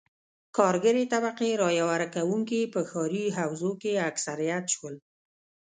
کارګرې 0.57 1.03
طبقې 1.13 1.49
رایه 1.61 1.83
ورکوونکي 1.91 2.61
په 2.73 2.79
ښاري 2.89 3.25
حوزو 3.37 3.71
کې 3.81 4.03
اکثریت 4.09 4.65
شول. 4.75 4.95